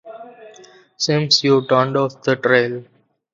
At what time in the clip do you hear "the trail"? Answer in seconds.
2.23-2.83